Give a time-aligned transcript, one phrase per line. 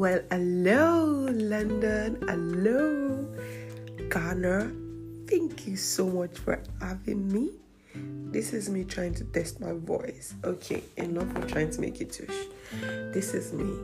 [0.00, 2.24] Well, hello, London.
[2.26, 3.28] Hello,
[4.08, 4.72] Ghana.
[5.28, 7.50] Thank you so much for having me.
[8.32, 10.32] This is me trying to test my voice.
[10.42, 12.34] Okay, enough of trying to make it tush.
[13.12, 13.76] This is me.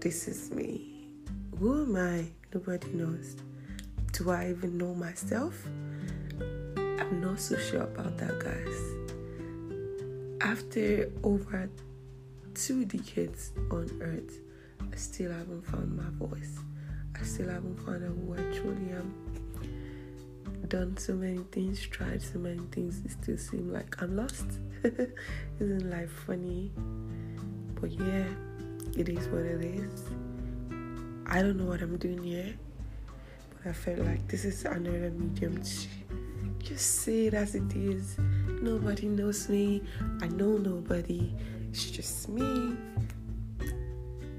[0.00, 1.10] This is me.
[1.58, 2.24] Who am I?
[2.54, 3.36] Nobody knows.
[4.12, 5.62] Do I even know myself?
[6.78, 8.80] I'm not so sure about that, guys.
[10.40, 11.68] After over
[12.54, 14.40] two decades on earth,
[14.80, 16.58] I still haven't found my voice.
[17.18, 19.14] I still haven't found out who I truly am.
[20.68, 24.46] Done so many things, tried so many things, it still seems like I'm lost.
[25.60, 26.70] Isn't life funny?
[27.80, 28.24] But yeah,
[28.96, 30.04] it is what it is.
[31.26, 32.54] I don't know what I'm doing here,
[33.50, 35.88] but I felt like this is another medium to
[36.58, 38.16] just say it as it is.
[38.60, 39.82] Nobody knows me.
[40.20, 41.32] I know nobody.
[41.70, 42.42] It's just me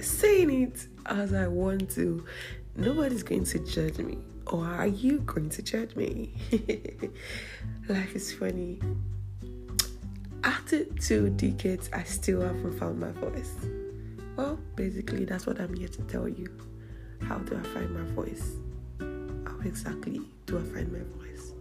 [0.02, 2.26] saying it as I want to.
[2.76, 4.18] Nobody's going to judge me.
[4.48, 6.34] Or are you going to judge me?
[7.90, 8.80] Life is funny.
[10.44, 13.54] After two decades, I still haven't found my voice.
[14.36, 16.50] Well, basically, that's what I'm here to tell you.
[17.28, 18.56] How do I find my voice?
[19.00, 21.54] How exactly do I find my voice?